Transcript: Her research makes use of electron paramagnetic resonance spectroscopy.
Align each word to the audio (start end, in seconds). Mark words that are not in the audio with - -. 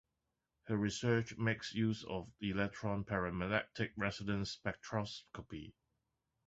Her 0.63 0.77
research 0.77 1.37
makes 1.37 1.75
use 1.75 2.03
of 2.05 2.27
electron 2.41 3.03
paramagnetic 3.05 3.91
resonance 3.95 4.57
spectroscopy. 4.65 5.73